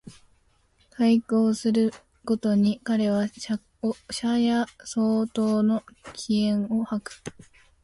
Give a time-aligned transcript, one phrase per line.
[0.97, 1.91] 邂逅する
[2.23, 3.27] 毎に彼は
[4.11, 7.23] 車屋相当の気焔を吐く